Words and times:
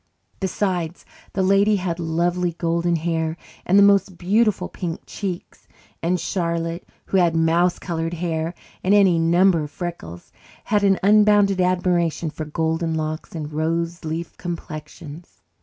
Besides, 0.39 1.05
the 1.33 1.43
Lady 1.43 1.75
had 1.75 1.99
lovely 1.99 2.53
golden 2.53 2.95
hair 2.95 3.37
and 3.67 3.77
the 3.77 3.83
most 3.83 4.17
beautiful 4.17 4.67
pink 4.67 5.01
cheeks, 5.05 5.67
and 6.01 6.19
Charlotte, 6.19 6.89
who 7.05 7.17
had 7.17 7.35
mouse 7.35 7.77
coloured 7.77 8.15
hair 8.15 8.55
and 8.83 8.95
any 8.95 9.19
number 9.19 9.61
of 9.61 9.69
freckles, 9.69 10.31
had 10.63 10.83
an 10.83 10.97
unbounded 11.03 11.61
admiration 11.61 12.31
for 12.31 12.45
golden 12.45 12.95
locks 12.95 13.35
and 13.35 13.51
roseleaf 13.53 14.35
complexions. 14.37 15.39